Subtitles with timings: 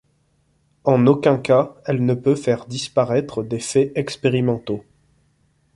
[0.83, 4.83] En aucun cas, elle ne peut faire disparaître des faits expérimentaux.